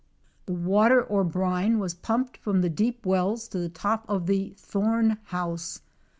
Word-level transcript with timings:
The 0.47 0.53
water 0.53 0.99
or 0.99 1.23
brine 1.23 1.77
was 1.77 1.93
pumped 1.93 2.35
from 2.37 2.61
the 2.61 2.71
deep 2.71 3.05
wells 3.05 3.47
to 3.49 3.59
the 3.59 3.69
top 3.69 4.03
of 4.09 4.25
the 4.25 4.55
"thorn 4.57 5.19
house." 5.25 5.81